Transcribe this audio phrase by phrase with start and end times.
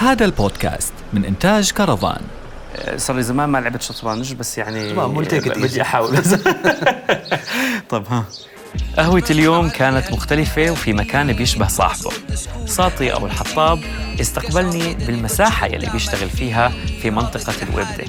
[0.00, 2.20] هذا البودكاست من إنتاج كرفان
[2.96, 4.92] صار لي زمان ما لعبت شطرنج بس يعني
[5.58, 5.82] بدي.
[5.82, 6.18] أحاول.
[7.90, 8.24] طب ها.
[8.96, 12.10] قهوة اليوم كانت مختلفة وفي مكان بيشبه صاحبه.
[12.66, 13.80] ساطي أبو الحطاب
[14.20, 16.72] استقبلني بالمساحة يلي بيشتغل فيها
[17.02, 18.04] في منطقة الوردة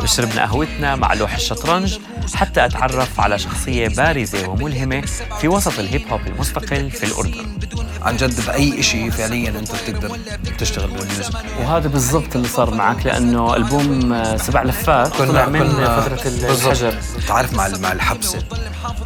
[0.00, 1.98] وشربنا قهوتنا مع لوح الشطرنج
[2.34, 5.00] حتى أتعرف على شخصية بارزة وملهمة
[5.40, 7.58] في وسط الهيب هوب المستقل في الأردن.
[8.02, 10.18] عن جد بأي شيء فعليا أنت بتقدر
[10.58, 11.32] تشتغل بال music.
[11.60, 16.66] وهذا بالضبط اللي صار معك لأنه ألبوم آه، سبع لفات طلع من فترة بالضبط.
[16.66, 16.94] الحجر.
[17.18, 18.38] بتعرف مع مع الحبسة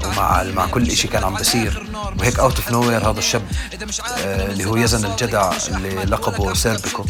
[0.04, 1.86] ومع مع كل شيء كان عم بصير.
[2.18, 3.42] وهيك out of no هذا الشاب
[4.18, 7.04] آه، اللي هو يزن الجدع اللي لقبه سيربيكو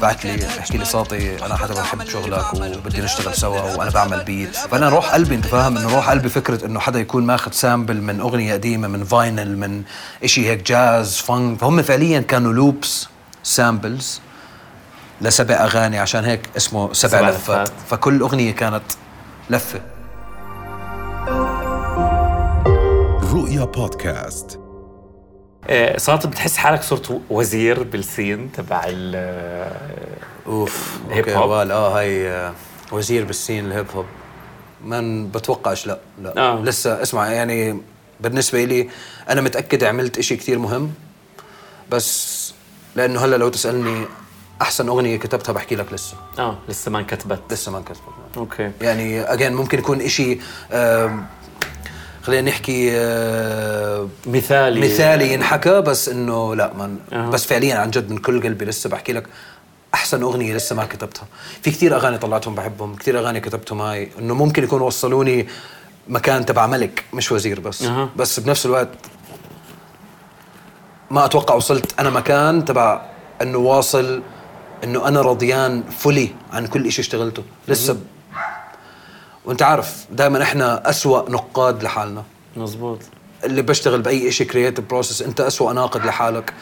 [0.00, 4.56] بعت لي بحكي لي ساطي أنا حدا بحب شغلك وبدي نشتغل سوا وأنا بعمل beat
[4.56, 8.20] فأنا روح قلبي أنت فاهم؟ إنه روح قلبي فكرة إنه حدا يكون ماخذ sample من
[8.20, 9.82] أغنية قديمة من vinyl من
[10.24, 13.08] شيء هيك jazz funk فهم فعليا كانوا loops
[13.42, 14.20] samples
[15.20, 17.38] لسبع أغاني عشان هيك اسمه سبع, سبع لفات.
[17.68, 17.72] لفات.
[17.90, 18.82] فكل أغنية كانت
[19.50, 19.80] لفة.
[23.32, 24.60] رؤيا بودكاست.
[25.70, 29.14] آه، صارت بتحس حالك صرت وزير بال scene تبع ال
[30.46, 31.50] أوف ال hip أوكي hop.
[31.50, 32.52] آه هاي آه،
[32.92, 34.06] وزير بال scene ال hip hop
[34.84, 36.38] ما بتوقعش؟ لا لا.
[36.38, 36.60] آه.
[36.62, 37.80] لسه اسمع يعني
[38.20, 38.88] بالنسبة لي
[39.28, 40.90] أنا متأكد عملت إشي كتير مهم.
[41.90, 42.52] بس
[42.96, 44.04] لأنه هلا لو تسألني
[44.62, 46.14] أحسن أغنية كتبتها بحكي لك لسه.
[46.38, 47.40] آه لسه ما انكتبت.
[47.50, 47.98] لسه ما انكتبت.
[48.36, 48.70] أوكي.
[48.80, 50.38] يعني اجين ممكن يكون إشي
[52.22, 54.80] خلينا نحكي آه، مثالي.
[54.80, 57.30] مثالي ينحكى بس إنه لا من أها.
[57.30, 59.26] بس فعليا عن جد من كل قلبي لسه بحكي لك
[59.94, 61.26] أحسن أغنية لسه ما كتبتها.
[61.62, 64.10] في كثير أغاني طلعتهم بحبهم كثير أغاني كتبتهم هاي.
[64.18, 65.48] إنه ممكن يكونوا وصلوني
[66.08, 67.82] مكان تبع ملك مش وزير بس.
[67.82, 68.08] أها.
[68.16, 68.88] بس بنفس الوقت
[71.10, 73.02] ما أتوقع وصلت أنا مكان تبع
[73.42, 74.22] إنه واصل
[74.84, 77.98] إنه أنا رضيان fully عن كل شيء اشتغلته لسه ب...
[79.44, 82.22] وأنت عارف دائما إحنا أسوأ نقاد لحالنا.
[82.56, 82.98] مزبوط
[83.44, 86.52] اللي بشتغل بأي شيء creative process أنت أسوأ ناقد لحالك.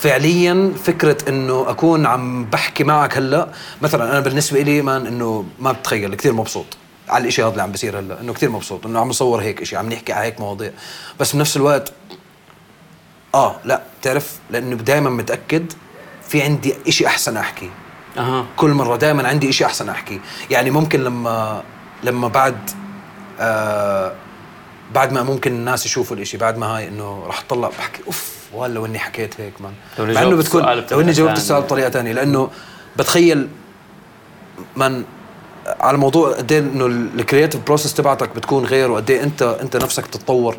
[0.00, 3.48] فعليا فكرة إنه أكون عم بحكي معك هلأ
[3.82, 6.66] مثلا أنا بالنسبة لي مان إنه ما بتخيل كثير مبسوط.
[7.08, 9.78] على الإشي هذا اللي عم بصير هلأ إنه كثير مبسوط إنه عم نصور هيك شيء
[9.78, 10.70] عم نحكي على هيك مواضيع.
[11.20, 11.92] بس بنفس الوقت
[13.34, 15.72] آه لا بتعرف لأنه دائما متأكد
[16.28, 17.70] في عندي إشي أحسن أحكي.
[18.18, 18.46] أها.
[18.56, 20.20] كل مرة دائما عندي إشي أحسن أحكي.
[20.50, 21.62] يعني ممكن لما
[22.04, 22.70] لما بعد
[23.40, 24.12] آه
[24.94, 28.74] بعد ما ممكن الناس يشوفوا الإشي بعد ما هاي إنه رح أطلع بحكي أوف والله
[28.74, 31.36] لو إني حكيت هيك مان لو إني مع إنه جاوبت بتكون لو إني جاوبت.
[31.36, 32.50] السؤال بطريقة ثانية لأنه
[32.96, 33.48] بتخيل
[34.76, 35.04] من
[35.80, 39.76] على موضوع قد إيه إنه ال creative process تبعتك بتكون غير وقد إيه أنت أنت
[39.76, 40.56] نفسك تتطور.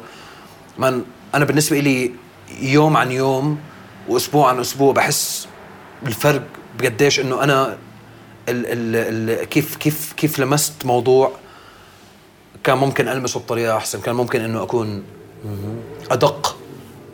[0.77, 1.03] من
[1.35, 2.11] أنا بالنسبة لي
[2.59, 3.57] يوم عن يوم
[4.09, 5.47] وأسبوع عن أسبوع بحس
[6.03, 6.44] بالفرق
[6.79, 7.78] بقديش إنه أنا
[8.50, 11.31] ال ال ال كيف كيف كيف لمست موضوع
[12.63, 15.03] كان ممكن ألمسه بطريقة أحسن كان ممكن إنه أكون
[16.11, 16.57] أدق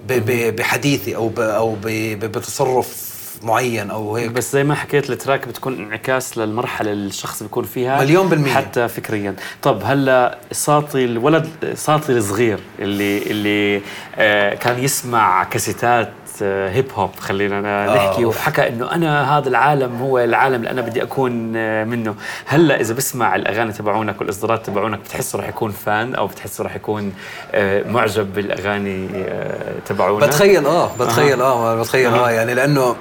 [0.07, 6.37] بحديثي أو أو بتصرف معين أو هيك بس زي ما حكيت ال track بتكون انعكاس
[6.37, 8.53] للمرحلة اللي الشخص بيكون فيها مليون بالمية.
[8.53, 13.81] حتى فكريا طب هلا ساطي الولد ساطي الصغير اللي اللي
[14.15, 16.11] آه كان يسمع كاسيتات
[16.43, 18.23] hip hop خلينا آه، نحكي.
[18.23, 18.37] أوف.
[18.37, 22.15] وحكى إنه أنا هذا العالم هو العالم اللي أنا بدي أكون آه منه.
[22.45, 27.13] هلأ إذا بسمع الأغاني تبعونك والإصدارات تبعونك بتحس رح يكون fan أو بتحس رح يكون
[27.51, 32.95] آه معجب بالأغاني آه تبعونا بتخيل آه بتخيل آه بتخيل آه يعني لأنه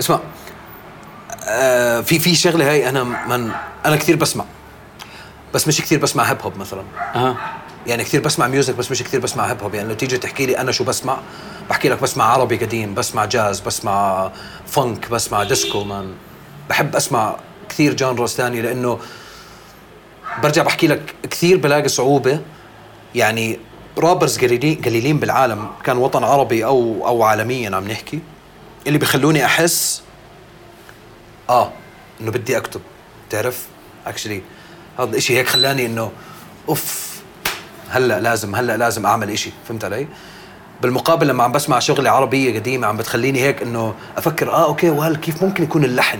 [0.00, 0.18] اسمع
[1.48, 3.50] آه في في شغلة هاي أنا من
[3.86, 4.44] أنا كثير بسمع
[5.54, 6.82] بس مش كثير بسمع hip hop مثلا.
[7.14, 7.36] آه
[7.86, 10.58] يعني كثير بسمع music بس مش كثير بسمع hip hop يعني لو تيجي تحكي لي
[10.58, 11.18] أنا شو بسمع
[11.70, 14.30] بحكي لك بسمع عربي قديم بسمع جاز بسمع
[14.66, 16.14] funk بسمع disco man
[16.68, 17.36] بحب أسمع
[17.68, 18.98] كثير genres ثانية لأنه
[20.42, 22.40] برجع بحكي لك كثير بلاقي صعوبة.
[23.14, 23.58] يعني
[23.98, 25.70] rappers قليلين قليلين بالعالم.
[25.84, 28.20] كان وطن عربي أو أو عالميا عم نحكي.
[28.86, 30.02] اللي بخلوني أحس
[31.50, 31.72] آه
[32.20, 32.80] إنه بدي أكتب.
[33.30, 33.66] تعرف؟
[34.06, 34.42] actually
[34.98, 36.12] هذا الاشي هيك خلاني إنه
[36.68, 37.11] أوف.
[37.92, 39.50] هلا لازم هلا لازم أعمل إشي.
[39.68, 40.06] فهمت علي؟
[40.82, 45.16] بالمقابل لما عم بسمع شغلة عربية قديمة عم بتخليني هيك إنه أفكر آه okay وهل
[45.16, 46.18] كيف ممكن يكون اللحن؟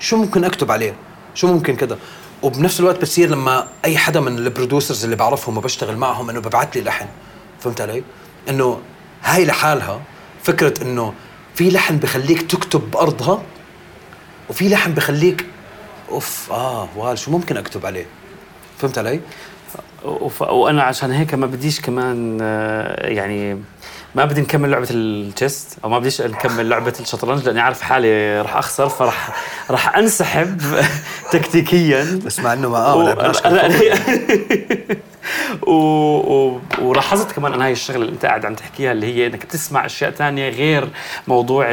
[0.00, 0.94] شو ممكن أكتب عليه؟
[1.34, 1.98] شو ممكن كذا
[2.42, 6.76] وبنفس الوقت بتصير لما أي حدا من ال producers اللي بعرفهم وبشتغل معهم إنه ببعث
[6.76, 7.06] لي لحن.
[7.60, 8.04] فهمت علي؟
[8.48, 8.80] إنه
[9.22, 10.00] هاي لحالها
[10.42, 11.14] فكرة إنه
[11.54, 13.42] في لحن بخليك تكتب بأرضها
[14.50, 15.46] وفي لحن بخليك
[16.10, 18.06] أوف آه وال شو ممكن أكتب عليه؟
[18.78, 19.20] فهمت علي.
[20.40, 23.58] وأنا عشان هيك ما بديش كمان آه، يعني
[24.14, 28.56] ما بدي نكمل لعبة التشيست أو ما بديش نكمل لعبة الشطرنج لأني عارف حالي راح
[28.56, 29.28] أخسر فرح
[29.70, 30.60] راح أنسحب
[31.32, 32.20] تكتيكيا.
[32.24, 33.32] بس مع إنه ما آه
[35.62, 35.70] و...
[35.72, 36.60] و...
[36.82, 40.10] ولاحظت كمان أنا هاي الشغلة اللي أنت قاعد عم تحكيها اللي هي إنك تسمع أشياء
[40.10, 40.88] تانية غير
[41.28, 41.64] موضوع.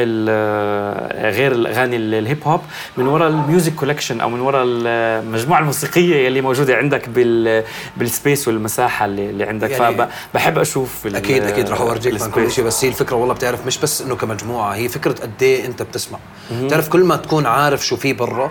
[1.12, 2.60] غير الأغاني ال hip hop
[2.96, 7.64] من وراء ال music collection أو من وراء المجموعه الموسيقية اللي موجودة عندك بال...
[7.96, 9.70] بال space والمساحة اللي, اللي عندك.
[9.70, 13.78] يعني فبحب أشوف أكيد أكيد راح أورجيك كل شيء بس هي الفكرة والله بتعرف مش
[13.78, 16.18] بس إنه كمجموعة هي فكرة قد إيه أنت بتسمع.
[16.52, 18.50] بتعرف كل ما تكون عارف شو في برا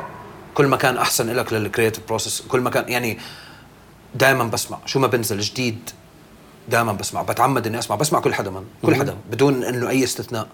[0.53, 3.17] كل ما كان أحسن لك لل creative process كل ما كان يعني
[4.15, 4.77] دائما بسمع.
[4.85, 5.89] شو ما بنزل جديد
[6.69, 7.21] دائما بسمع.
[7.21, 7.95] بتعمد إني أسمع.
[7.95, 10.47] بسمع كل حدا من كل حدا بدون إنه أي استثناء.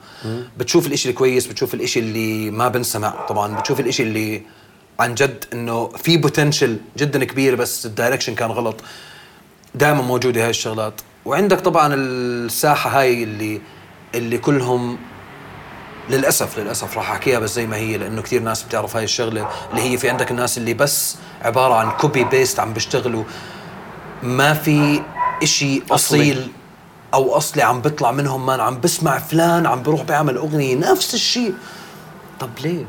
[0.58, 3.60] بتشوف الإشي الكويس بتشوف الإشي اللي ما بنسمع طبعا.
[3.60, 4.42] بتشوف الإشي اللي
[5.00, 8.82] عن جد إنه في potential جدا كبير بس ال direction كان غلط.
[9.76, 11.02] دائما موجودة هاي الشغلات.
[11.26, 13.62] وعندك طبعا الساحة هاي اللي
[14.16, 14.98] اللي كلهم
[16.10, 19.82] للأسف للأسف راح أحكيها بس زي ما هي لأنه كثير ناس بتعرف هاي الشغلة اللي
[19.82, 23.24] هي في عندك الناس اللي بس عبارة عن copy paste عم بيشتغلوا.
[24.24, 25.02] ما في
[25.44, 26.52] إشي أصيل
[27.14, 31.54] أو أصلي عم بيطلع منهم man عم بسمع فلان عم بروح بيعمل أغنية نفس الشيء.
[32.40, 32.86] طب ليه؟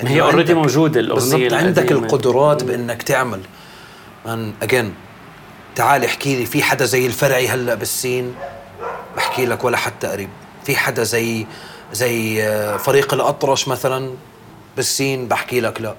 [0.00, 3.40] هي already موجودة الأغنية بالضبط عندك القدرات بإنك تعمل.
[4.26, 4.94] man again
[5.76, 8.34] تعال احكي لي في حدا زي الفرعي هلأ بالسين؟
[9.16, 10.30] بحكي لك ولا حتى قريب
[10.64, 11.46] في حدا زي
[11.92, 14.10] زي آه، فريق الأطرش مثلا
[14.76, 15.94] بالسين بحكي لك لا.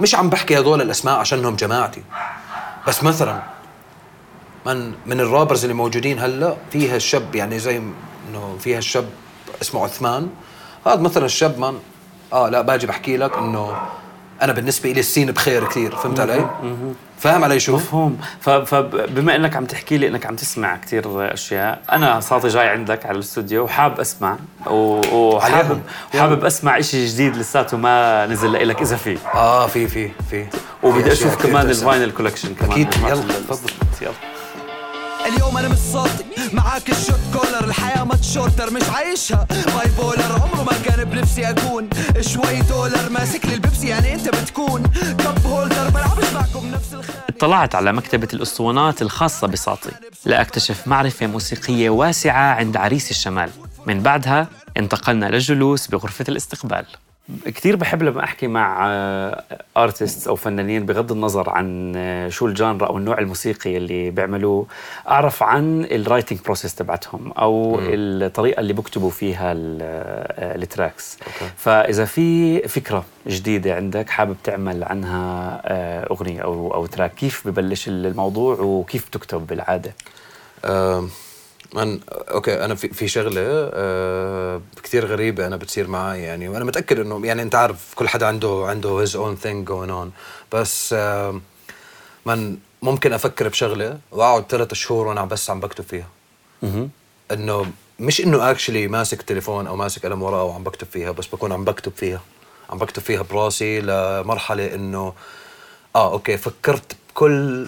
[0.00, 2.02] مش عم بحكي هذول الأسماء عشانهم جماعتي.
[2.88, 3.42] بس مثلا
[4.66, 9.08] من من الرابرز اللي موجودين هلأ فيها الشاب يعني زي إنه فيها الشاب
[9.62, 10.28] اسمه عثمان.
[10.86, 11.78] هذا مثلا الشاب من
[12.32, 13.76] آه لا باجي بحكي لك إنه
[14.42, 16.50] أنا بالنسبة لي ال scene بخير كثير فهمت علي؟
[17.18, 18.20] فاهم علي شو؟ مفهوم.
[18.40, 23.14] فبما إنك عم تحكي لي إنك عم تسمع كثير أشياء أنا ساطي جاي عندك على
[23.14, 24.36] الاستوديو وحاب أسمع
[24.66, 25.80] وحابب
[26.12, 29.18] حابب أسمع شيء جديد لساته ما نزل لك إذا في.
[29.34, 30.46] آه في في في.
[30.82, 32.70] وبدي أشوف كمان ال vinyl collection كمان.
[32.70, 33.70] أكيد يلا تفضل.
[34.02, 34.12] يلا.
[35.26, 39.46] اليوم أنا مش صادق معاك ال shot caller الحياة ما shorter مش عايشها.
[39.50, 41.90] باي baller عمره ما كان بنفسي أكون.
[42.20, 44.82] شوي دولار ماسك لي البيبسي يعني أنت بتكون.
[45.18, 47.18] cup holder بلعبش معكم نفس الخانة.
[47.28, 49.90] اطلعت على مكتبة الأسطوانات الخاصة بساطي
[50.24, 53.50] لأكتشف معرفة موسيقية واسعة عند عريس الشمال.
[53.86, 56.86] من بعدها انتقلنا للجلوس بغرفة الاستقبال.
[57.44, 58.88] كثير بحب لما أحكي مع
[59.76, 64.66] artist أو فنانين بغض النظر عن آه، شو ال genre أو النوع الموسيقي اللي بيعملوه
[65.08, 67.78] أعرف عن ال writing process تبعتهم أو م.
[67.82, 71.18] الطريقة اللي بكتبوا فيها آه، ال tracks
[71.56, 77.88] فإذا في فكرة جديدة عندك حابب تعمل عنها آه، أغنية أو أو track كيف ببلش
[77.88, 79.94] الموضوع وكيف تكتب بالعادة؟
[81.74, 86.98] man okay أنا في في شغلة آه كثير غريبة أنا بتصير معي يعني وأنا متأكد
[86.98, 90.12] إنه يعني أنت عارف كل حدا عنده عنده his own thing going on
[90.52, 91.40] بس آه
[92.26, 96.08] man ممكن أفكر بشغلة وأقعد ثلاث شهور وأنا بس عم بكتب فيها.
[97.32, 97.66] إنه
[98.00, 101.64] مش إنه actually ماسك تليفون أو ماسك قلم ورقه وعم بكتب فيها بس بكون عم
[101.64, 102.20] بكتب فيها.
[102.70, 105.12] عم بكتب فيها براسي لمرحلة إنه
[105.96, 107.66] آه okay فكرت بكل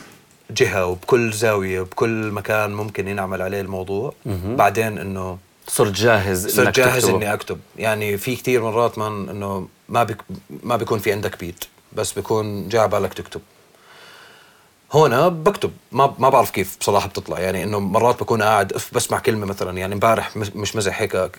[0.55, 4.13] جهة وبكل زاوية وبكل مكان ممكن ينعمل عليه الموضوع.
[4.27, 4.57] مم.
[4.57, 5.39] بعدين إنه
[5.69, 7.17] صرت جاهز صرت جاهز تكتبه.
[7.17, 7.61] إني أكتب.
[7.79, 10.17] يعني في كثير مرات man إنه ما بك
[10.63, 13.41] ما بيكون في عندك بيت بس بيكون جاي بالك تكتب.
[14.95, 15.71] هنا بكتب.
[15.93, 17.41] ما ما بعرف كيف بصراحة بتطلع.
[17.41, 19.79] يعني إنه مرات بكون قاعد بسمع كلمة مثلا.
[19.79, 21.31] يعني إمبارح مش مزح هيك.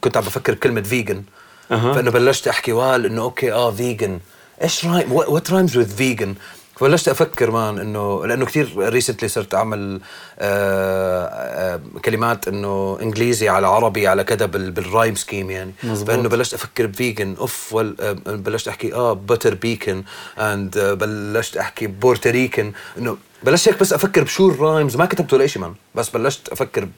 [0.00, 1.22] كنت عم بفكر بكلمة vision
[1.70, 1.92] أه.
[1.92, 4.20] فإنه بلشت أحكي well إنه okay آه vision
[4.62, 6.34] إيش rhyme what rhymes with vision
[6.80, 10.00] فبلشت أفكر man إنه لأنه كثير recently صرت أعمل
[10.38, 15.72] آه آه كلمات إنه إنجليزي على عربي على كذا بال rhyme scheme يعني.
[15.84, 16.10] مزبوط.
[16.10, 20.04] فإنه بلشت أفكر ب vision of آه بلشت أحكي آه Puerto Rican
[20.38, 25.06] and بلشت أحكي ب Puerto Rican إنه بلشت هيك بس أفكر بشو ال rhymes ما
[25.06, 26.88] كتبت ولا شيء man بس بلشت أفكر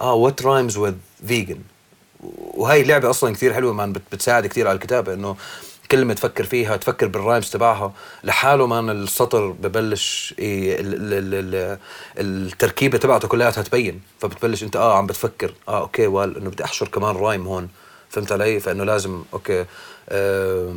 [0.00, 0.94] آه what rhymes with
[1.26, 1.58] vision
[2.54, 5.36] وهي اللعبة أصلا كثير حلوة man بتساعد كثير على الكتابة إنه
[5.90, 7.92] كلمة تفكر فيها تفكر بال rhymes تبعها
[8.24, 10.76] لحاله man السطر ببلش إيه
[12.18, 14.00] التركيبة تبعته كلها تبين.
[14.20, 17.68] فبتبلش أنت آه عم بتفكر آه okay well إنه بدي أحشر كمان rhyme هون.
[18.10, 19.64] فهمت علي؟ فإنه لازم okay
[20.08, 20.74] آه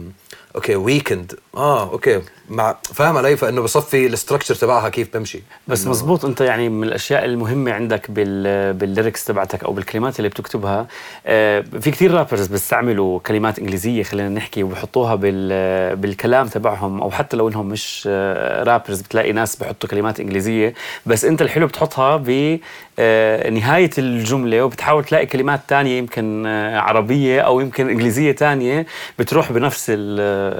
[0.56, 5.42] okay weekend آه okay مع فاهم علي؟ فإنه بصفي ال structure تبعها كيف بمشي.
[5.68, 10.18] بس إنه- مزبوط أنت يعني من الأشياء المهمة عندك بال بال lyrics تبعتك أو بالكلمات
[10.20, 10.88] اللي بتكتبها
[11.26, 17.38] آه، في كثير rappers بيستعملوا كلمات إنجليزية خلينا نحكي وبحطوها بال بالكلام تبعهم أو حتى
[17.38, 20.74] لو إنهم مش آه، rappers بتلاقي ناس بحطوا كلمات إنجليزية.
[21.06, 22.16] بس أنت الحلو بتحطها
[22.98, 28.86] بنهايه الجملة وبتحاول تلاقي كلمات تانية يمكن آه، عربية أو يمكن إنجليزية تانية
[29.20, 29.96] بتروح بنفس ال-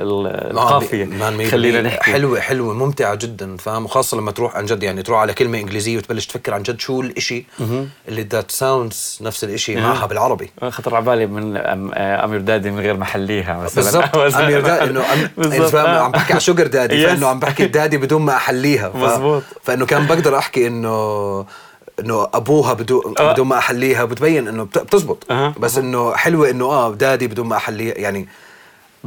[0.04, 1.06] ال- القافية.
[1.06, 2.12] man خلينا نحكي.
[2.12, 5.98] حلوة حلوة ممتعة جدا فاهم؟ وخاصة لما تروح عن جد يعني تروح على كلمة إنجليزية
[5.98, 7.46] وتبلش تفكر عن جد شو الإشي
[8.08, 10.52] اللي that sounds نفس الإشي معها بالعربي.
[10.70, 13.84] خطر على بالي من I'm- I'm your daddy من غير ما أحليها مثلا.
[13.84, 14.16] بالضبط.
[14.42, 14.94] I'm your daddy.
[15.70, 17.08] فاهم عم بحكي على sugar daddy.
[17.08, 18.96] فإنه عم بحكي daddy بدون ما أحليها ف...
[18.96, 19.44] مزبوط.
[19.64, 21.46] فإنه كان بقدر أحكي إنه
[22.00, 23.34] إنه أبوها بدون آه.
[23.34, 25.54] بدون ما أحليها بتبين إنه بت- بتزبط أها.
[25.60, 28.28] بس إنه حلوة إنه آه daddy بدون ما أحليها يعني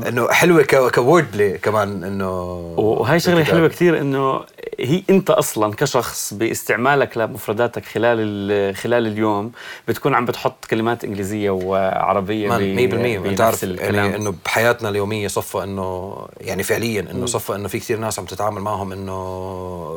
[0.08, 0.94] إنه حلوة ك...
[0.94, 2.30] ك wordplay كمان إنه
[2.76, 3.44] وهي شغلة.
[3.44, 4.40] حلوة كثير إنه
[4.80, 9.52] هي أنت أصلا كشخص باستعمالك لمفرداتك خلال ال- خلال اليوم
[9.88, 12.94] بتكون عم بتحط كلمات إنجليزية وعربية man 100% انت
[13.26, 17.78] بنفس عارف الكلام يعني إنه بحياتنا اليومية صفى إنه يعني فعليا إنه صفى إنه في
[17.78, 19.16] كثير ناس عم تتعامل معهم إنه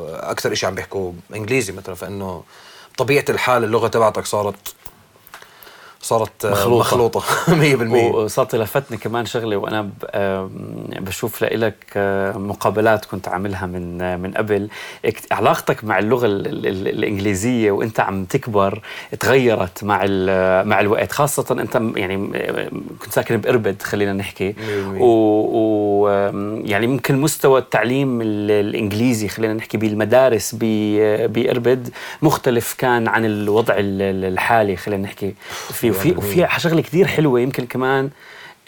[0.10, 2.43] أكثر شيء عم بيحكوا إنجليزي مثلا فإنه
[3.00, 4.75] بطبيعه الحال اللغة تبعتك صارت
[6.01, 6.79] صارت آه، مخلوطة.
[6.79, 7.24] مخلوطة.
[8.12, 9.25] 100% وصارت لفتني كمان
[9.82, 10.50] ب- آم،
[11.00, 11.75] بشوف لك
[12.36, 14.70] مقابلات كنت عاملها من آه، من قبل.
[15.32, 18.82] علاقتك مع اللغة ال- ال- ال- الإنجليزية وأنت عم تكبر
[19.20, 19.98] تغيرت مع
[20.63, 21.12] مع الوقت.
[21.12, 22.27] خاصة أنت م- يعني
[23.00, 24.56] كنت ساكن بإربد خلينا نحكي.
[25.00, 31.89] و, و آم، يعني ممكن مستوى التعليم ال- الإنجليزي خلينا نحكي بالمدارس ب- بإربد
[32.22, 35.34] مختلف كان عن الوضع ال- ال- الحالي خلينا نحكي
[35.72, 38.10] في وفي وفي شغلة كثير حلوة يمكن كمان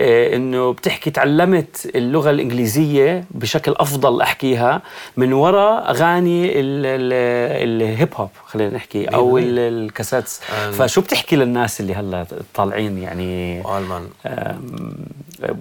[0.01, 4.81] آه، إنه بتحكي تعلمت اللغة الإنجليزية بشكل أفضل أحكيها
[5.17, 10.41] من وراء أغاني ال- ال- الهيب هوب خلينا نحكي أو ال- الكاسيتس.
[10.73, 13.61] فشو بتحكي للناس اللي هلا طالعين يعني؟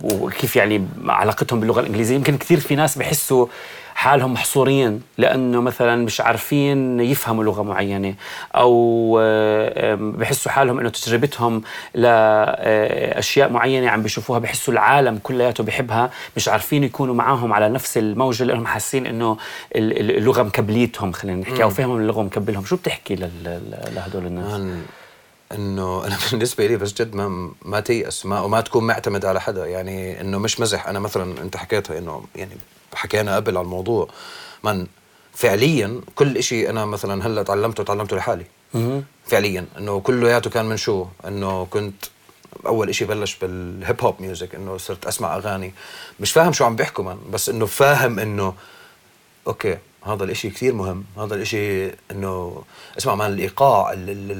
[0.04, 3.46] وكيف يعني علاقتهم باللغة الإنجليزية؟ يمكن كثير في ناس بحسوا
[4.00, 8.14] حالهم محصورين لأنه مثلا مش عارفين يفهموا لغة معينة
[8.54, 11.62] أو آه، بحسوا حالهم إنه تجربتهم
[11.94, 18.44] لاشياء معينة عم بيشوفوها بحسوا العالم كلياته بحبها مش عارفين يكونوا معاهم على نفس الموجة
[18.44, 19.36] لانهم حاسين إنه
[19.76, 22.64] ال- ال- اللغة مكبليتهم خلينا نحكي أو فهمهم اللغة مكبلهم.
[22.64, 24.60] شو بتحكي لهدول الناس؟
[25.52, 29.66] إنه أنا بالنسبة لي بس جد ما ما تيأس ما وما تكون معتمد على حدا
[29.66, 30.86] يعني إنه مش مزح.
[30.86, 32.56] أنا مثلا أنت حكيتها إنه يعني
[32.94, 34.08] حكينا قبل على الموضوع
[34.64, 34.86] man
[35.34, 38.44] فعليا كل إشي أنا مثلا هلأ تعلمته تعلمته لحالي.
[39.26, 42.04] فعليا إنه كلياته كان من شو؟ إنه كنت
[42.66, 45.74] أول إشي بلش بال hip hop music إنه صرت أسمع أغاني.
[46.20, 48.54] مش فاهم شو عم بيحكوا man بس إنه فاهم إنه
[49.46, 51.04] okay هذا الإشي كثير مهم.
[51.18, 52.62] هذا الإشي إنه
[52.98, 54.32] اسمع man الإيقاع ال ال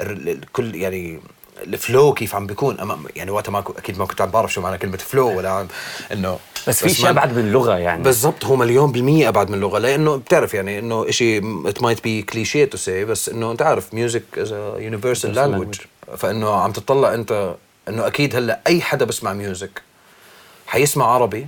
[0.00, 1.20] ال ال كل يعني
[1.62, 2.76] ال flow كيف عم بيكون.
[3.16, 5.68] يعني وقتها ما أكيد ما كنت عم بعرف شو معنى كلمة flow ولا عم
[6.12, 8.02] إنه بس في شيء ابعد من اللغة يعني.
[8.02, 12.34] بالضبط هو مليون بالمية ابعد من اللغة لأنه بتعرف يعني إنه شيء it might be
[12.34, 14.14] cliché to say بس إنه أنت عارف is
[14.48, 15.86] a universal language.
[16.16, 17.54] فإنه عم تطلع أنت
[17.88, 19.82] إنه أكيد هلأ أي حدا بسمع music
[20.66, 21.46] حيسمع عربي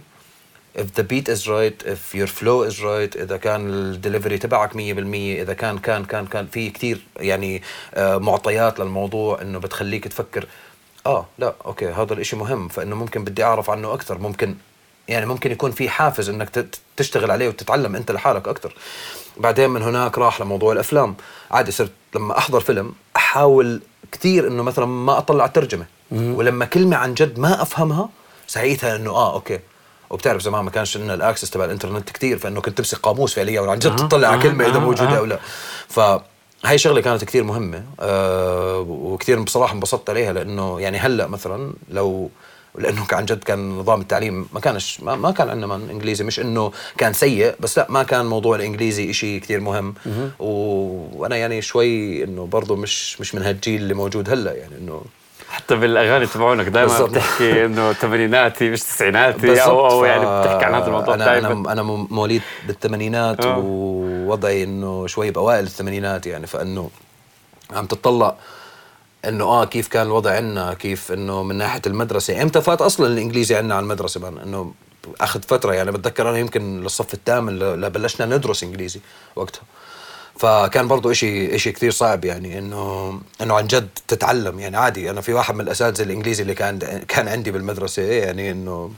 [0.79, 4.77] if the beat is right if your flow is right إذا كان الدليفري تبعك 100%
[4.77, 7.63] إذا كان كان كان كان في كثير يعني
[7.95, 10.47] آه، معطيات للموضوع إنه بتخليك تفكر
[11.07, 14.55] آه لا okay هذا الإشي مهم فإنه ممكن بدي أعرف عنه أكثر ممكن
[15.09, 16.67] يعني ممكن يكون في حافز إنك
[16.97, 18.75] تشتغل عليه وتتعلم أنت لحالك أكثر.
[19.37, 21.15] بعدين من هناك راح لموضوع الأفلام.
[21.51, 23.81] عادي صرت لما أحضر فيلم أحاول
[24.13, 28.09] كثير إنه مثلا ما أطلع الترجمه ولما كلمة عن جد ما أفهمها
[28.47, 29.59] ساعتها إنه آه okay.
[30.11, 33.61] وبتعرف زمان ما كانش لنا ال access تبع الإنترنت كثير فإنه كنت تمسك قاموس فعليا
[33.61, 35.19] وعن جد تطلع على كلمة إذا موجودة.
[35.19, 35.39] أو لا
[35.89, 42.31] فهي شغلة كانت كثير مهمة أه وكثير بصراحة انبسطت عليها لأنه يعني هلأ مثلا لو
[42.79, 46.41] لأنه عن جد كان نظام التعليم ما كانش ما, ما كان عندنا من إنجليزي مش
[46.41, 49.95] إنه كان سيء بس لا ما كان موضوع الإنجليزي إشي كثير مهم.
[50.39, 55.03] وأنا يعني شوي إنه برضه مش مش من هالجيل اللي موجود هلأ يعني إنه
[55.65, 57.05] حتى بالأغاني تبعونك دائما.
[57.05, 59.63] بتحكي إنه ثمانيناتي مش تسعيناتي.
[59.63, 61.49] أو أو يعني بتحكي عن هذا الموضوع أنا دائما.
[61.49, 63.59] أنا أنا مواليد بالثمانينات آه.
[63.59, 66.91] ووضعي إنه شوي بأوائل الثمانينات يعني فإنه
[67.73, 68.35] عم تطلع
[69.25, 72.43] إنه آه كيف كان الوضع عندنا كيف إنه من ناحية المدرسة.
[72.43, 74.73] إمتى فات أصلا الإنجليزي عندنا على المدرسة؟ بان إنه
[75.21, 79.01] آخذ فترة يعني بتذكر أنا يمكن للصف الثامن لبلشنا ندرس إنجليزي
[79.37, 79.63] وقتها.
[80.37, 84.61] فكان برضو إشي إشي كثير صعب يعني انه إنه عن جد تتعلم.
[84.61, 88.91] يعني عادي أنا في واحد من الأساتذة الإنجليزي اللي كان كان عندي بالمدرسة يعني إنه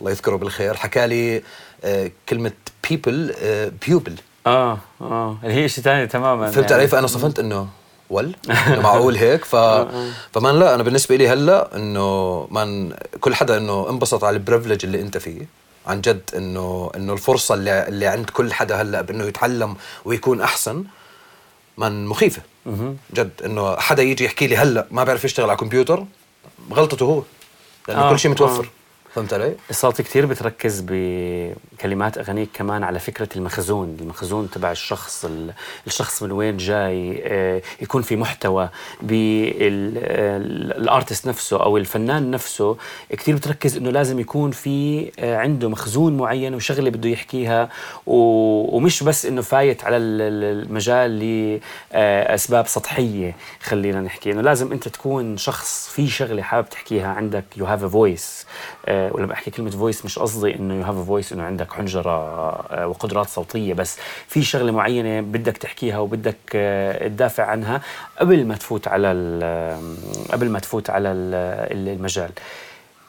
[0.00, 1.42] الله يذكره بالخير حكى لي
[1.84, 2.52] آه، كلمة
[2.90, 3.34] بيبل
[3.86, 4.14] بيوبل
[4.46, 6.74] آه آه اللي هي شيء ثاني تماما فهمت يعني.
[6.74, 7.68] علي فأنا صفنت إنه
[8.10, 8.36] ول
[8.68, 9.44] إنه معقول هيك.
[9.44, 9.56] ف
[10.32, 12.46] فمان لا أنا بالنسبة لي هلأ إنه
[13.20, 15.59] كل حدا إنه انبسط على البريفليج اللي أنت فيه.
[15.86, 20.84] عن جد إنه إنه الفرصة اللي اللي عند كل حدا هلأ بإنه يتعلم ويكون أحسن
[21.78, 22.42] من مخيفة
[23.14, 26.04] جد إنه حدا يجي يحكي لي هلأ ما بيعرف يشتغل على كمبيوتر
[26.72, 27.22] غلطته هو
[27.88, 29.14] لأنه آه، كل شيء متوفر آه.
[29.14, 30.80] فهمت علي؟ صوتي كثير بتركز
[31.80, 35.52] بكلمات اغانيك كمان على فكرة المخزون، المخزون تبع الشخص، ال-
[35.86, 38.68] الشخص من وين جاي، آه، يكون في محتوى
[39.92, 42.76] بال artist نفسه أو الفنان نفسه،
[43.10, 47.68] كثير بتركز إنه لازم يكون في آه، عنده مخزون معين وشغلة بده يحكيها.
[48.06, 51.18] ومش بس إنه فايت على ال- ال- المجال
[51.92, 57.64] لاسباب سطحية خلينا نحكي، إنه لازم أنت تكون شخص في شغلة حابب تحكيها عندك you
[57.66, 58.46] have a voice
[58.88, 62.86] ولما بحكي كلمة voice مش قصدي إنه you have a voice إنه عندك حنجرة آه،
[62.86, 63.98] وقدرات صوتية بس
[64.28, 67.80] في شغلة معينة بدك تحكيها وبدك آه، تدافع عنها
[68.18, 69.08] قبل ما تفوت على
[70.32, 72.30] قبل ما تفوت على ال- المجال.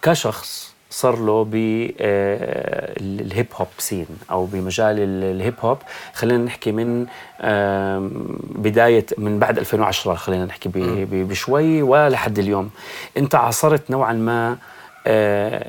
[0.02, 5.78] كشخص صار له بال hip hop scene أو بمجال ال- الهيب هوب
[6.14, 7.06] خلينا نحكي من
[8.56, 10.70] بداية من بعد 2010 خلينا نحكي
[11.12, 12.70] بشوي ولحد اليوم.
[13.18, 14.58] أنت عاصرت نوعا ما آه،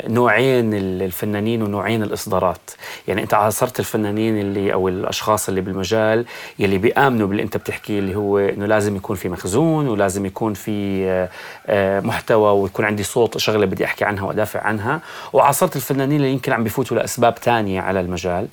[0.09, 2.71] نوعين ال- الفنانين ونوعين الإصدارات.
[3.09, 6.25] يعني أنت عاصرت الفنانين اللي أو الأشخاص اللي بالمجال
[6.59, 11.05] يلي بيآمنوا باللي أنت بتحكيه اللي هو إنه لازم يكون في مخزون ولازم يكون في
[11.09, 11.29] آه،
[11.67, 15.01] آه، محتوى ويكون عندي صوت شغلة بدي أحكي عنها وأدافع عنها.
[15.33, 18.49] وعاصرت الفنانين اللي يمكن عم بيفوتوا لأسباب تانية على المجال.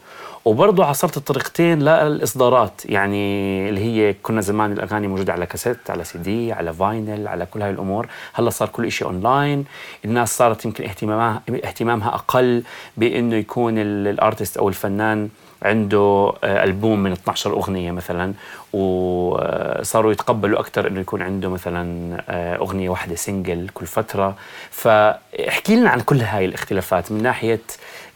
[0.45, 6.17] وبرضه عصرت الطريقتين للإصدارات يعني اللي هي كنا زمان الأغاني موجودة على كاسيت على سي
[6.17, 8.07] دي على vinyl على كل هاي الأمور.
[8.33, 9.65] هلأ صار كل شيء أونلاين.
[10.05, 12.63] الناس صارت يمكن اهتمامها اهتمامها أقل
[12.97, 15.29] بإنه يكون ال- ال artist أو الفنان
[15.61, 18.33] عنده آه، ألبوم من 12 أغنية مثلا
[18.73, 24.35] وصاروا يتقبلوا أكثر إنه يكون عنده مثلا آه، أغنية واحدة single كل فترة.
[24.71, 27.59] فاحكي لنا عن كل هاي الاختلافات من ناحية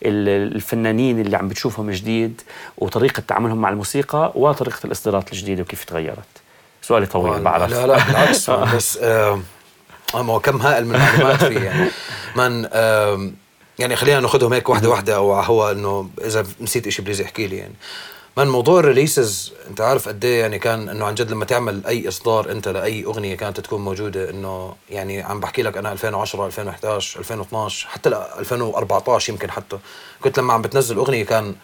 [0.05, 2.41] ال- الفنانين اللي عم بتشوفهم جديد
[2.77, 6.17] وطريقة تعاملهم مع الموسيقى وطريقة الإصدارات الجديدة وكيف تغيرت.
[6.81, 7.71] سؤالي طويل بعرف.
[7.71, 8.49] لا لا بالعكس.
[8.75, 9.39] بس آه
[10.15, 11.89] ما هو كم هائل من المعلومات فيه يعني.
[12.35, 13.31] من آه
[13.79, 17.57] يعني خلينا ناخذهم هيك واحدة واحدة أو هو إنه إذا نسيت شيء please احكي لي
[17.57, 17.73] يعني.
[18.37, 21.85] من موضوع ال releases أنت عارف قد إيه يعني كان إنه عن جد لما تعمل
[21.87, 26.45] أي إصدار أنت لأي أغنية كانت تكون موجودة إنه يعني عم بحكي لك أنا 2010
[26.45, 29.77] 2011 2012 حتى ل 2014 يمكن حتى.
[30.21, 31.55] كنت لما عم بتنزل أغنية كان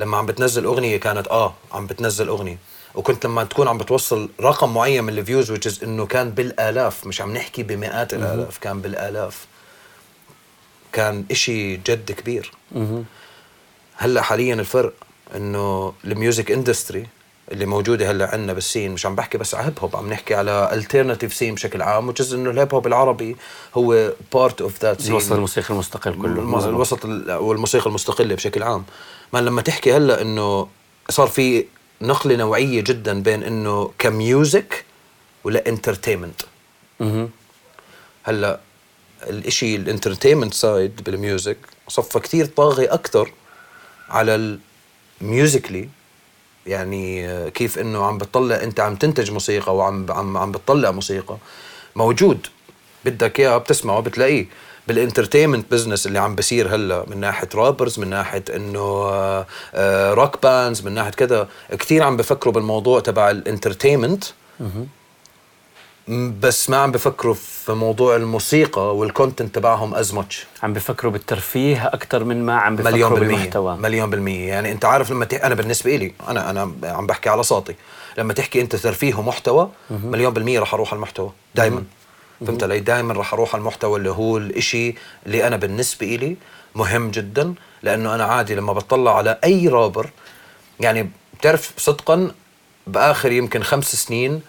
[0.00, 2.58] لما عم بتنزل أغنية كانت آه عم بتنزل أغنية.
[2.94, 7.06] وكنت لما تكون عم بتوصل رقم معين من ال views which is إنه كان بالآلاف
[7.06, 9.46] مش عم نحكي بمئات الآلاف كان بالآلاف.
[10.94, 12.50] كان إشي جد كبير
[13.96, 14.92] هلأ حاليا الفرق
[15.36, 17.06] إنه ال music industry
[17.52, 20.34] اللي موجودة هلأ عندنا بال scene مش عم بحكي بس على hip hop عم نحكي
[20.34, 23.36] على alternative scene بشكل عام وجزء إنه ال hip hop العربي
[23.74, 26.40] هو part of that scene الوسط الموسيقي المستقل كله.
[26.68, 28.84] الوسط ال- والموسيقى المستقلة بشكل عام
[29.32, 30.68] ما لما تحكي هلأ إنه
[31.10, 31.64] صار في
[32.02, 34.84] نقلة نوعية جدا بين إنه ك music
[35.44, 36.40] ولا entertainment.
[38.22, 38.60] هلأ
[39.30, 41.56] الإشي ال entertainment side بال music
[41.88, 43.30] صفى كثير طاغي أكثر
[44.08, 44.58] على
[45.20, 45.88] ال musically
[46.66, 51.36] يعني آه، كيف إنه عم بتطلع أنت عم تنتج موسيقى وعم عم عم بتطلع موسيقى
[51.96, 52.46] موجود.
[53.04, 54.46] بدك اياه بتسمعه بتلاقيه
[54.88, 60.14] بال entertainment business اللي عم بصير هلأ من ناحية rappers من ناحية إنه آه، آه،
[60.14, 64.24] rock bands من ناحية كذا كثير عم بفكروا بالموضوع تبع ال entertainment.
[66.08, 71.86] بس ما عم بفكروا في موضوع الموسيقى وال content تبعهم as much عم بفكروا بالترفيه
[71.86, 73.36] أكثر من ما عم مليون بفكروا بالمية.
[73.36, 73.76] بالمحتوى.
[73.76, 74.48] مليون بالمية.
[74.48, 75.44] يعني أنت عارف لما تح...
[75.44, 77.74] أنا بالنسبة لي أنا أنا عم بحكي على صوتي.
[78.18, 81.32] لما تحكي أنت ترفيه ومحتوى مليون بالمية رح أروح على المحتوى.
[81.54, 81.84] دائما
[82.46, 84.94] فهمت علي؟ دائما رح أروح على المحتوى اللي هو الإشي
[85.26, 86.36] اللي أنا بالنسبة لي
[86.74, 87.54] مهم جدا.
[87.82, 90.10] لأنه أنا عادي لما بطلع على أي رابر
[90.80, 92.30] يعني بتعرف صدقا
[92.86, 94.42] بآخر يمكن خمس سنين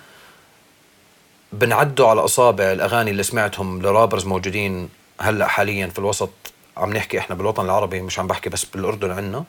[1.59, 4.89] بنعدوا على أصابع الأغاني اللي سمعتهم لرابرز موجودين
[5.21, 6.29] هلأ حاليا في الوسط.
[6.77, 9.43] عم نحكي إحنا بالوطن العربي مش عم بحكي بس بالأردن عنا.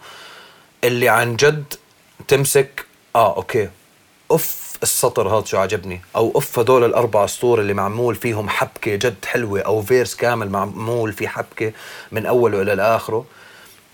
[0.85, 1.75] اللي عن جد
[2.29, 3.69] تمسك آه okay.
[4.31, 6.01] اف السطر هذا شو عجبني.
[6.17, 11.13] أو اف هدول الأربع أسطور اللي معمول فيهم حبكة جد حلوة أو verse كامل معمول
[11.13, 11.73] في حبكة
[12.13, 13.25] من أوله إلى اخره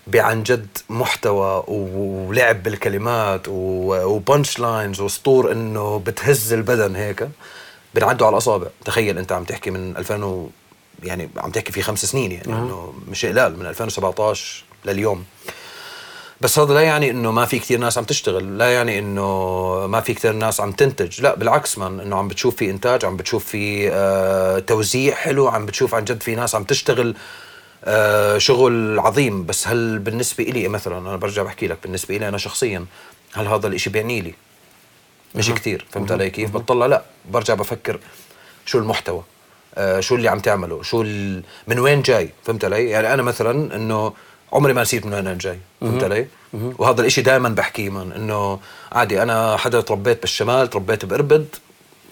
[0.07, 7.27] بعن جد محتوى ولعب بالكلمات و- و punchlines وسطور إنه بتهز البدن هيك.
[7.93, 8.67] بنعدوا على الأصابع.
[8.85, 9.95] تخيل أنت عم تحكي من
[11.03, 15.25] يعني عم تحكي في خمس سنين يعني إنه مش قلال من 2017 لليوم.
[16.41, 20.01] بس هذا لا يعني إنه ما في كثير ناس عم تشتغل لا يعني إنه ما
[20.01, 21.21] في كثير ناس عم تنتج.
[21.21, 25.65] لا بالعكس من إنه عم بتشوف في إنتاج عم بتشوف في آه توزيع حلو عم
[25.65, 27.15] بتشوف عن جد في ناس عم تشتغل
[27.83, 29.45] آه شغل عظيم.
[29.45, 32.85] بس هل بالنسبة إلي مثلا أنا برجع بحكي لك بالنسبة إلي أنا شخصيا
[33.33, 34.33] هل هذا الإشي بيعني لي؟
[35.35, 37.99] مش كثير فهمت علي كيف؟ بطلع لا برجع بفكر
[38.65, 39.23] شو المحتوى
[39.75, 41.43] آه شو اللي عم تعمله شو ال...
[41.67, 44.13] من وين جاي فهمت علي؟ يعني أنا مثلا إنه
[44.53, 48.59] عمري ما نسيت من وين أنا جاي فهمت علي؟ وهذا الإشي دائما بحكيه من إنه
[48.91, 51.47] عادي أنا حدا تربيت بالشمال تربيت بإربد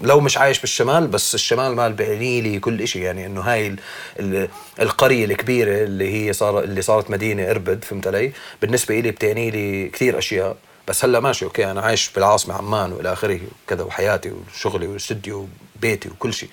[0.01, 3.79] لو مش عايش بالشمال بس الشمال مال بيعني لي كل شيء يعني إنه هاي ال
[4.19, 4.47] ال
[4.79, 8.31] القرية الكبيرة اللي هي صار اللي صارت مدينة إربد فهمت علي؟
[8.62, 10.57] بالنسبة لي بتعني لي كثير أشياء.
[10.87, 16.09] بس هلا ماشي okay أنا عايش بالعاصمة عمان وإلى آخره وكذا وحياتي وشغلي والاستوديو وبيتي
[16.09, 16.49] وكل شيء.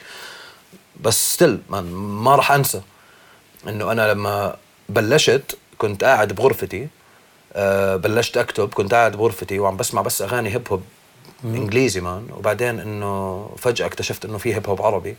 [1.00, 2.82] بس still ما راح أنسى
[3.68, 4.56] إنه أنا لما
[4.88, 6.88] بلشت كنت قاعد بغرفتي
[7.52, 10.83] أه بلشت أكتب كنت قاعد بغرفتي وعم بسمع بس أغاني hip hop
[11.44, 15.16] إنجليزي man وبعدين إنه فجأة اكتشفت إنه في hip hop عربي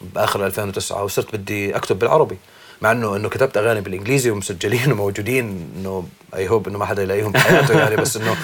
[0.00, 2.38] بآخر 2009 وصرت بدي أكتب بالعربي.
[2.82, 5.72] مع انه إنه كتبت أغاني بالإنجليزي ومسجلين وموجودين.
[5.76, 7.96] إنه I hope إنه ما حدا يلاقيهم بحياته يعني.
[7.96, 8.36] بس إنه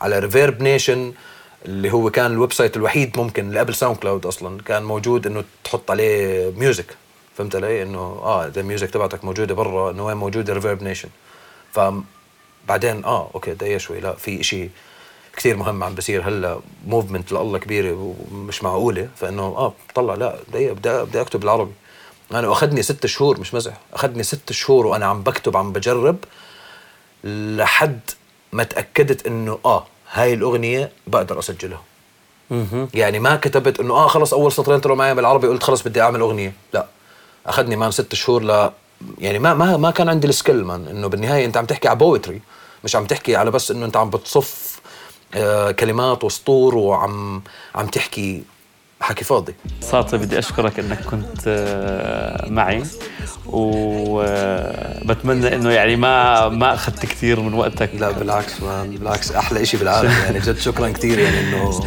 [0.00, 1.12] على ReverbNation
[1.64, 5.90] اللي هو كان ال website الوحيد ممكن اللي قبل SoundCloud أصلا كان موجود إنه تحط
[5.90, 6.96] عليه music
[7.36, 11.08] فهمت علي؟ إنه آه اذا ال music تبعتك موجودة برا إنه وين موجودة ReverbNation
[11.72, 14.00] فبعدين آه okay دقيقة شوي.
[14.00, 14.70] لا في شيء
[15.36, 16.60] كثير مهم عم بصير هلأ.
[16.86, 19.08] movement لله كبيره ومش معقولة.
[19.16, 21.72] فإنه آه طلع لا دقيقة بدي بدي أكتب بالعربي.
[22.32, 23.72] أنا أخذني ست شهور مش مزح.
[23.94, 26.16] أخذني ست شهور وأنا عم بكتب عم بجرب
[27.24, 28.00] لحد
[28.52, 31.82] ما تأكدت إنه آه هاي الأغنية بقدر أسجلها.
[32.94, 36.20] يعني ما كتبت إنه آه خلص أول سطرين طلعوا معي بالعربي قلت خلص بدي أعمل
[36.20, 36.52] أغنية.
[36.74, 36.86] لا.
[37.46, 38.70] أخذني man ست شهور ل
[39.18, 40.88] يعني ما ما ما كان عندي ال skill man.
[40.88, 42.40] إنه بالنهاية أنت عم تحكي على poetry
[42.84, 44.80] مش عم تحكي على بس إنه أنت عم بتصف
[45.34, 47.42] آه كلمات وسطور وعم
[47.74, 48.42] عم تحكي
[49.06, 49.54] حكي فاضي.
[49.80, 52.82] ساطي بدي أشكرك إنك كنت آه، معي
[53.46, 57.90] وبتمنى إنه يعني ما ما أخذت كثير من وقتك.
[57.98, 60.38] لا بالعكس مان بالعكس أحلى شيء بالعالم يعني.
[60.40, 61.80] جد شكرا كثير يعني إنه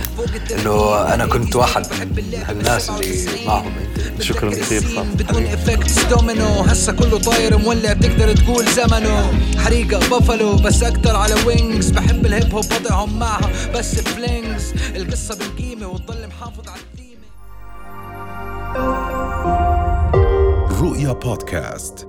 [0.55, 3.71] إنه أنا كنت واحد من الناس اللي معهم.
[4.19, 6.45] شكرا كثير صح بدون افكت دومينو.
[6.61, 9.33] هسا كله طاير مولع بتقدر تقول زمنه.
[9.57, 15.87] حريقة بافلو بس أكتر على وينجز بحب الهيب هوب وضعهم معها بس فلينجز القصة بالقيمة
[15.87, 16.79] وتضل محافظ على
[20.81, 22.07] رؤيا بودكاست.